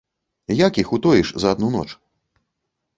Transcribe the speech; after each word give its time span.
Як 0.67 0.79
іх 0.85 0.97
утоіш 0.97 1.33
за 1.45 1.55
адну 1.55 1.73
ноч? 1.79 1.89